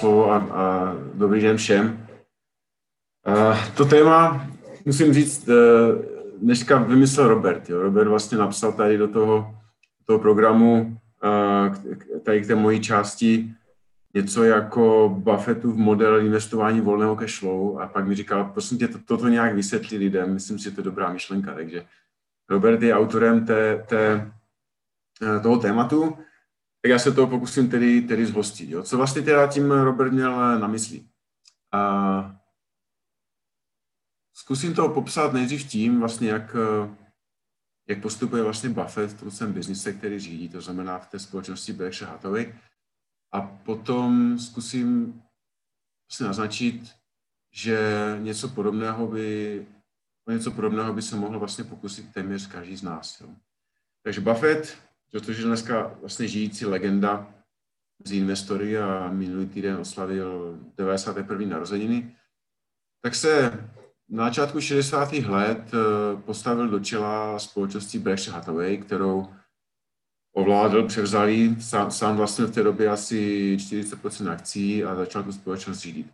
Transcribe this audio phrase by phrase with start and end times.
[0.00, 2.06] slovo a, a dobrý den všem.
[3.76, 4.46] To téma,
[4.84, 5.54] musím říct, eh,
[6.38, 7.70] dneska vymyslel Robert.
[7.70, 7.82] Jo.
[7.82, 9.54] Robert vlastně napsal tady do toho,
[10.06, 13.52] toho programu, eh, tady k té mojí části,
[14.14, 18.98] něco jako Buffettův model investování volného cash flow a pak mi říkal, prosím tě, to,
[18.98, 21.84] toto nějak vysvětli lidem, myslím si, že to je dobrá myšlenka, takže
[22.50, 24.32] Robert je autorem té, té,
[25.22, 26.16] eh, toho tématu,
[26.82, 28.70] tak já se toho pokusím tedy, tedy zhostit.
[28.70, 28.82] Jo.
[28.82, 31.04] Co vlastně teda tím Robert měl na mysli?
[31.72, 32.36] A
[34.32, 36.56] zkusím to popsat nejdřív tím, vlastně jak,
[37.88, 41.72] jak postupuje vlastně Buffett v tom svém biznise, který řídí, to znamená v té společnosti
[41.72, 42.54] Berkshire Hathaway.
[43.32, 45.22] A potom zkusím
[46.08, 46.96] vlastně naznačit,
[47.52, 47.78] že
[48.22, 49.66] něco podobného by,
[50.28, 53.20] něco podobného by se mohl vlastně pokusit téměř každý z nás.
[53.20, 53.28] Jo.
[54.02, 54.78] Takže Buffett,
[55.10, 57.34] protože dneska vlastně žijící legenda
[58.04, 61.46] z investory a minulý týden oslavil 91.
[61.46, 62.16] narozeniny,
[63.02, 63.52] tak se
[64.08, 65.12] na začátku 60.
[65.12, 69.28] let eh, postavil do čela společnosti Berkshire Hathaway, kterou
[70.34, 75.32] ovládl, převzal ji, sám, sám vlastně v té době asi 40% akcí a začal tu
[75.32, 76.06] společnost řídit.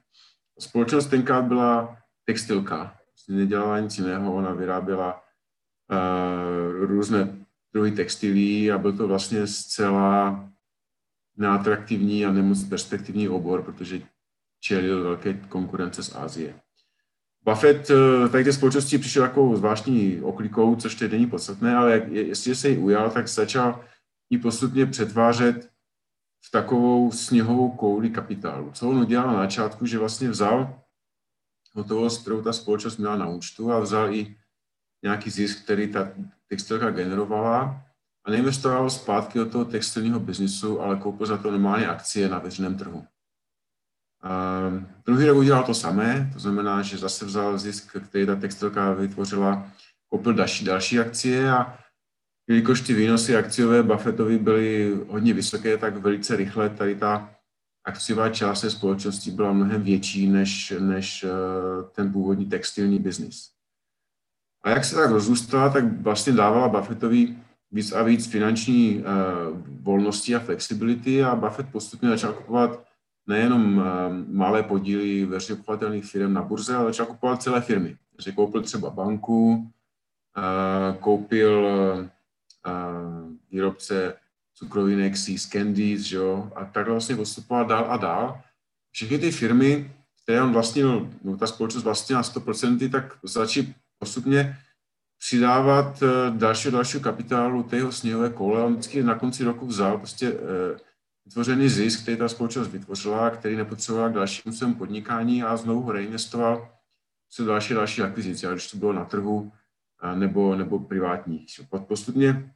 [0.58, 5.24] Společnost tenkrát byla textilka, vlastně nedělala nic jiného, ona vyráběla
[5.90, 7.45] uh, různé
[7.76, 10.48] druhy textilí a byl to vlastně zcela
[11.36, 14.00] neatraktivní a nemoc perspektivní obor, protože
[14.60, 16.60] čelil velké konkurence z Asie.
[17.44, 22.54] Buffett eh, tady té společnosti přišel jako zvláštní oklikou, což tedy není podstatné, ale jestli
[22.54, 23.84] se jí ujal, tak začal
[24.30, 25.70] ji postupně přetvářet
[26.46, 28.70] v takovou sněhovou kouli kapitálu.
[28.72, 30.80] Co on udělal na začátku, že vlastně vzal
[31.72, 34.36] hotovost, kterou ta společnost měla na účtu a vzal i
[35.02, 36.12] nějaký zisk, který ta
[36.48, 37.82] textilka generovala
[38.24, 42.76] a neinvestoval zpátky do toho textilního biznisu, ale koupil za to normálně akcie na veřejném
[42.76, 43.06] trhu.
[44.24, 48.92] Uh, druhý rok udělal to samé, to znamená, že zase vzal zisk, který ta textilka
[48.92, 49.70] vytvořila,
[50.08, 51.78] koupil další, další akcie a
[52.48, 57.30] jelikož ty výnosy akciové Buffettovi byly hodně vysoké, tak velice rychle tady ta
[57.84, 63.55] akciová část té společnosti byla mnohem větší než, než uh, ten původní textilní biznis.
[64.66, 67.36] A jak se tak rozrůstala, tak vlastně dávala Buffettovi
[67.72, 69.04] víc a víc finanční uh,
[69.80, 72.84] volnosti a flexibility a Buffett postupně začal kupovat
[73.26, 73.84] nejenom uh,
[74.28, 77.96] malé podíly veřejně firm na burze, ale začal kupovat celé firmy.
[78.12, 81.68] Takže koupil třeba banku, uh, koupil
[83.50, 84.14] výrobce
[84.54, 88.40] cukrovinek Seas Candies, jo, a takhle vlastně postupoval dál a dál.
[88.90, 89.90] Všechny ty firmy,
[90.22, 94.56] které on vlastnil, no ta společnost vlastně na 100%, tak začali postupně
[95.18, 98.62] přidávat eh, dalšího dalšího kapitálu té jeho sněhové kole.
[98.62, 100.78] On vždycky na konci roku vzal prostě eh,
[101.24, 105.92] vytvořený zisk, který ta společnost vytvořila, který nepotřeboval k dalšímu svému podnikání a znovu ho
[105.92, 106.72] reinvestoval
[107.30, 109.52] se další další akvizice, když to bylo na trhu
[110.02, 111.60] eh, nebo, nebo privátních.
[111.88, 112.52] Postupně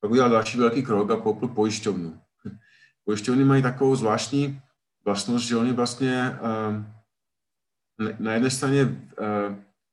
[0.00, 2.20] pak udělal další velký krok a koupil pojišťovnu.
[3.04, 4.60] Pojišťovny mají takovou zvláštní
[5.04, 6.38] vlastnost, že oni vlastně
[8.18, 9.08] na jedné straně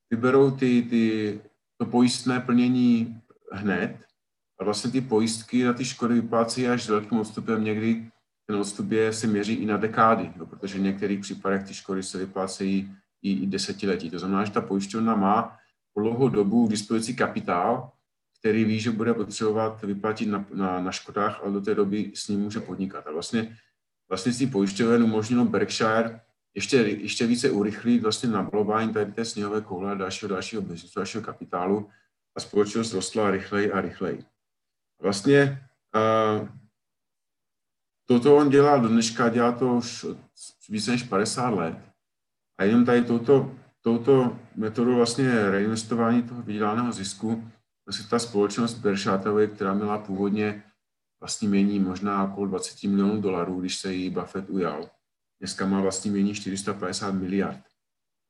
[0.10, 1.40] vyberou ty, ty,
[1.78, 3.22] to pojistné plnění
[3.52, 3.98] hned
[4.60, 8.12] a vlastně ty pojistky na ty škody vyplácí až s velkým odstupem někdy
[8.50, 12.04] ten odstup je, se měří i na dekády, jo, protože v některých případech ty škody
[12.04, 14.10] se vyplácejí i, i desetiletí.
[14.10, 15.58] To znamená, že ta pojišťovna má
[15.94, 17.92] po dlouhou dobu k dispozici kapitál,
[18.40, 22.28] který ví, že bude potřebovat vyplatit na, na, na škodách, ale do té doby s
[22.28, 23.08] ním může podnikat.
[23.08, 23.58] A vlastně
[24.10, 26.22] vlastnictví pojišťoven umožnilo Berkshire
[26.56, 31.24] ještě, ještě více urychlit vlastně nabalování tady té sněhové koule a dalšího, dalšího biznesu, dalšího
[31.24, 31.90] kapitálu
[32.36, 34.26] a společnost rostla rychleji a rychleji.
[35.02, 36.48] Vlastně uh,
[38.06, 40.06] toto on dělá do dneška, dělá to už
[40.70, 41.78] více než 50 let.
[42.58, 47.52] A jenom tady touto, touto metodou vlastně reinvestování toho vydělaného zisku,
[47.86, 50.64] vlastně ta společnost Berkshire která měla původně
[51.20, 54.90] vlastní mění možná okolo 20 milionů dolarů, když se jí Buffett ujal,
[55.40, 57.62] dneska má vlastní mění 450 miliard.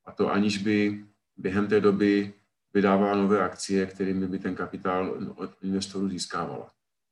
[0.04, 1.04] A to aniž by
[1.36, 2.34] během té doby
[2.74, 6.70] vydávala nové akcie, kterými by ten kapitál od investorů získávala.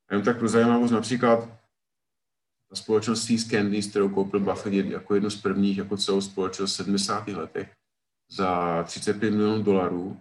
[0.08, 1.48] A jen tak pro zajímavost například
[2.70, 3.44] ta společnost Seas
[3.90, 7.28] kterou koupil Buffett jako jednu z prvních, jako celou společnost v 70.
[7.28, 7.72] letech
[8.30, 10.20] za 35 milionů dolarů,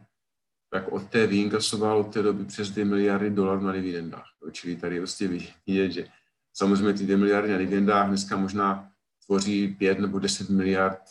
[0.70, 4.28] tak od té vyinkasoval od té doby přes 2 miliardy dolarů na dividendách.
[4.52, 5.28] Čili tady je vlastně
[5.68, 6.08] vidět, že
[6.54, 8.92] samozřejmě ty 2 miliardy na dividendách dneska možná
[9.28, 11.02] tvoří 5 nebo 10 miliard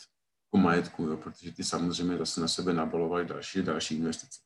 [0.47, 4.41] jako majetku, jo, protože ty samozřejmě zase na sebe nabalovaly další další investice.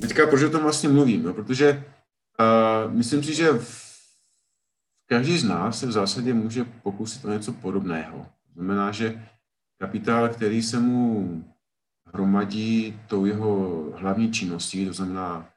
[0.00, 1.24] Teďka proč o tom vlastně mluvím?
[1.24, 1.34] Jo?
[1.34, 1.84] Protože
[2.40, 3.86] uh, myslím si, že v
[5.06, 8.18] každý z nás se v zásadě může pokusit o něco podobného.
[8.18, 9.28] To znamená, že
[9.80, 11.44] kapitál, který se mu
[12.06, 15.48] hromadí tou jeho hlavní činností, to znamená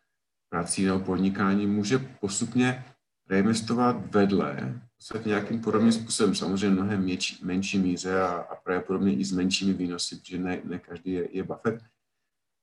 [0.50, 2.86] prací nebo podnikání, může postupně
[3.30, 4.82] reinvestovat vedle,
[5.22, 9.74] v nějakým podobným způsobem, samozřejmě mnohem menší, menší míře a, a pravděpodobně i s menšími
[9.74, 11.84] výnosy, protože ne, ne každý je, je Buffett,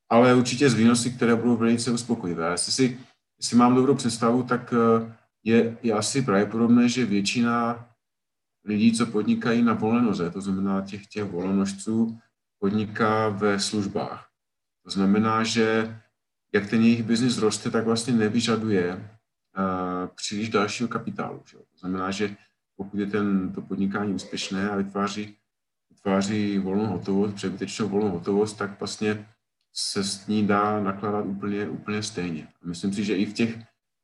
[0.09, 2.51] ale určitě z výnosy, které budou velice uspokojivé.
[2.51, 2.99] Jestli si
[3.39, 5.13] jestli mám dobrou představu, tak eh,
[5.45, 7.89] je, je asi pravděpodobné, že většina
[8.65, 12.19] lidí, co podnikají na volné noze, to znamená těch, těch volnonožců,
[12.59, 14.29] podniká ve službách.
[14.85, 15.97] To znamená, že
[16.53, 19.16] jak ten jejich biznis roste, tak vlastně nevyžaduje
[20.15, 21.43] příliš dalšího kapitálu.
[21.51, 21.57] Že?
[21.57, 22.37] To znamená, že
[22.77, 25.37] pokud je ten, to podnikání úspěšné a vytváří,
[25.91, 29.29] vytváří volnou hotovost, přebytečnou volnou hotovost, tak vlastně
[29.73, 32.49] se s ní dá nakládat úplně, úplně stejně.
[32.65, 33.59] Myslím si, že i v těch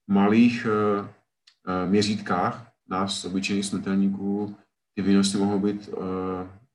[0.07, 4.57] malých uh, uh, měřítkách nás, obyčejných smrtelníků,
[4.95, 6.05] ty výnosy mohou být uh,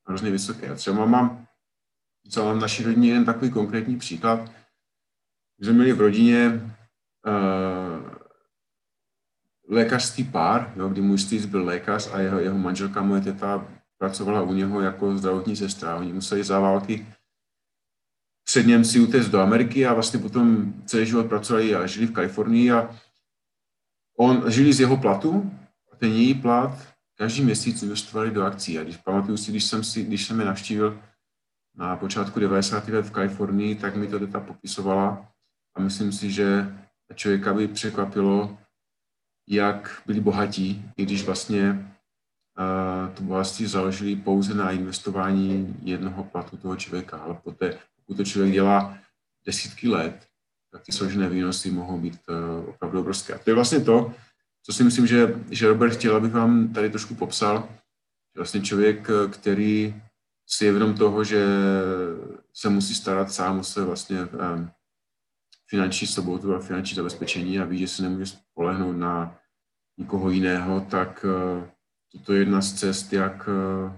[0.08, 0.70] hrozně vysoké.
[0.70, 1.48] A třeba mám,
[2.38, 4.52] mám v naší rodině jeden takový konkrétní příklad.
[5.62, 6.62] Jsme měli v rodině
[9.68, 13.68] lékařský pár, jo, kdy můj strýc byl lékař a jeho, jeho manželka, moje teta,
[13.98, 15.96] pracovala u něho jako zdravotní sestra.
[15.96, 17.08] Oni museli za války
[18.44, 22.72] před Němci utéct do Ameriky a vlastně potom celý život pracovali a žili v Kalifornii
[22.72, 22.96] a
[24.18, 25.52] on žili z jeho platu
[25.94, 26.88] a ten její plat
[27.18, 28.80] každý měsíc investovali do akcí.
[28.80, 31.02] A když pamatuju si, když jsem, si, když jsem je navštívil
[31.76, 32.88] na počátku 90.
[32.88, 35.32] let v Kalifornii, tak mi to deta popisovala
[35.76, 36.76] a myslím si, že
[37.16, 38.58] člověka by překvapilo,
[39.48, 46.58] jak byli bohatí, i když vlastně uh, to bohatství založili pouze na investování jednoho platu
[46.58, 48.98] toho člověka, ale poté, pokud to člověk dělá
[49.46, 50.28] desítky let,
[50.72, 53.34] tak ty složené výnosy mohou být uh, opravdu obrovské.
[53.34, 54.14] A to je vlastně to,
[54.64, 57.70] co si myslím, že, že Robert chtěl, abych vám tady trošku popsal.
[58.36, 60.02] Že vlastně člověk, který
[60.48, 61.46] si je vědom toho, že
[62.54, 64.70] se musí starat sám o své vlastně um,
[65.70, 69.40] finanční sobotu a finanční zabezpečení a ví, že se nemůže spolehnout na
[69.98, 71.64] nikoho jiného, tak uh,
[72.12, 73.92] toto je jedna z cest, jak uh,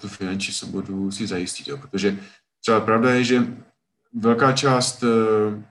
[0.00, 1.68] tu finanční svobodu si zajistit.
[1.68, 1.76] Jo.
[1.76, 2.18] Protože
[2.66, 3.46] Třeba pravda je, že
[4.12, 5.62] velká část eh,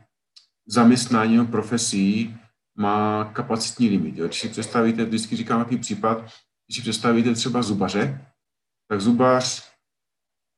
[0.67, 2.37] zaměstnání profesí
[2.77, 4.17] má kapacitní limit.
[4.17, 4.25] Jo.
[4.25, 6.17] Když si představíte, vždycky říkám nějaký případ,
[6.67, 8.25] když si představíte třeba zubaře,
[8.87, 9.71] tak zubař,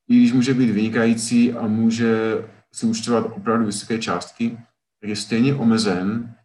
[0.10, 2.44] i když může být vynikající a může
[2.74, 4.58] si účtovat opravdu vysoké částky,
[5.02, 6.36] tak je stejně omezen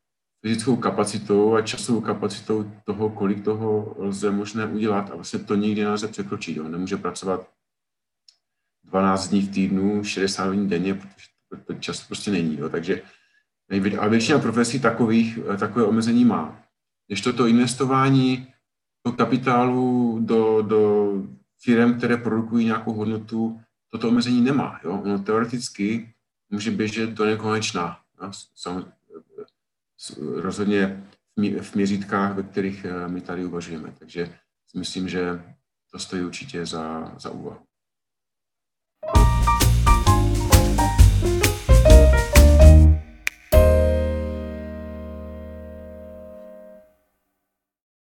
[0.42, 5.84] fyzickou kapacitou a časovou kapacitou toho, kolik toho lze možné udělat a vlastně to nikdy
[5.84, 6.56] nelze překročit.
[6.56, 6.68] Jo.
[6.68, 7.48] Nemůže pracovat
[8.84, 12.58] 12 dní v týdnu, 60 dní denně, protože to čas prostě není.
[12.58, 12.68] Jo.
[12.68, 13.02] Takže
[13.98, 16.62] ale většina profesí takových, eh, takové omezení má.
[17.06, 18.52] Když toto investování
[19.06, 21.12] do kapitálu do, do
[21.62, 23.60] firm, které produkují nějakou hodnotu,
[23.92, 24.80] toto omezení nemá.
[24.84, 25.00] Jo.
[25.04, 26.14] Ono teoreticky
[26.50, 28.00] může běžet do nekonečna.
[28.22, 28.30] Jo.
[30.18, 31.04] rozhodně
[31.60, 33.94] v měřítkách, ve kterých eh, my tady uvažujeme.
[33.98, 34.38] Takže
[34.76, 35.42] myslím, že
[35.90, 37.60] to stojí určitě za, za úvahu.